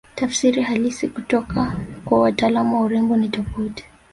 Tafsiri 0.15 0.61
halisi 0.61 1.07
kutoka 1.07 1.75
kwa 2.05 2.19
wataalamu 2.19 2.75
wa 2.75 2.81
urembo 2.85 3.17
ni 3.17 3.29
tofauti 3.29 3.85